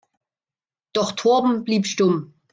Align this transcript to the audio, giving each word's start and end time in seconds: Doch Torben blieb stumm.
Doch 0.93 1.11
Torben 1.11 1.63
blieb 1.63 1.85
stumm. 1.85 2.33